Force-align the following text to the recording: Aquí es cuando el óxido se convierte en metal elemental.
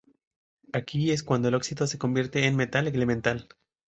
Aquí 0.73 1.11
es 1.11 1.21
cuando 1.21 1.47
el 1.49 1.53
óxido 1.53 1.85
se 1.85 1.99
convierte 1.99 2.47
en 2.47 2.55
metal 2.55 2.87
elemental. 2.87 3.47